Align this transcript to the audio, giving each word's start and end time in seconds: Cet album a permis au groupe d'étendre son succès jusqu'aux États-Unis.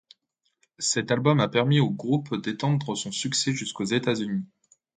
Cet 0.79 1.11
album 1.11 1.39
a 1.39 1.47
permis 1.47 1.79
au 1.79 1.91
groupe 1.91 2.35
d'étendre 2.41 2.95
son 2.97 3.11
succès 3.11 3.53
jusqu'aux 3.53 3.83
États-Unis. 3.83 4.45